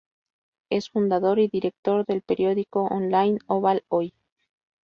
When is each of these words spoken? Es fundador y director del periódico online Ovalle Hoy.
Es 0.71 0.89
fundador 0.89 1.37
y 1.37 1.47
director 1.47 2.07
del 2.07 2.23
periódico 2.23 2.85
online 2.87 3.37
Ovalle 3.45 3.83
Hoy. 3.89 4.15